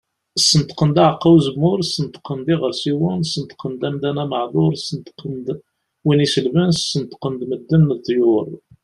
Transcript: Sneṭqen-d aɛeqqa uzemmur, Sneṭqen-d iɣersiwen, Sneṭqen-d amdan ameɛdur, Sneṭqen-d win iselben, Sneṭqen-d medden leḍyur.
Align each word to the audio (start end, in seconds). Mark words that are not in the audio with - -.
Sneṭqen-d 0.41 0.97
aɛeqqa 1.05 1.29
uzemmur, 1.35 1.79
Sneṭqen-d 1.83 2.47
iɣersiwen, 2.53 3.19
Sneṭqen-d 3.31 3.81
amdan 3.87 4.17
ameɛdur, 4.23 4.73
Sneṭqen-d 4.79 5.47
win 6.05 6.23
iselben, 6.25 6.69
Sneṭqen-d 6.75 7.41
medden 7.49 7.87
leḍyur. 7.89 8.45